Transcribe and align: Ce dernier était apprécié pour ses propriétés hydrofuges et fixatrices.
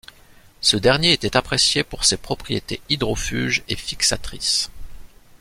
Ce 0.61 0.77
dernier 0.77 1.11
était 1.13 1.37
apprécié 1.37 1.83
pour 1.83 2.05
ses 2.05 2.17
propriétés 2.17 2.81
hydrofuges 2.89 3.61
et 3.69 3.75
fixatrices. 3.75 4.71